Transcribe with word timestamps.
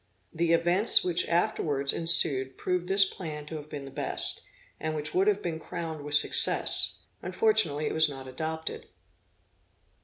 The 0.33 0.51
events 0.51 1.03
which 1.03 1.27
afterwards 1.27 1.93
ensued 1.93 2.57
proved 2.57 2.87
this 2.87 3.05
plan 3.05 3.45
to 3.45 3.55
have 3.57 3.69
been 3.69 3.85
the 3.85 3.91
best, 3.91 4.41
and 4.79 4.95
which 4.95 5.13
would 5.13 5.27
have 5.27 5.43
been 5.43 5.59
crowned 5.59 6.03
with 6.03 6.15
success; 6.15 7.01
unfortunately 7.21 7.85
it 7.85 7.93
was 7.93 8.09
not 8.09 8.27
adopted. 8.27 8.87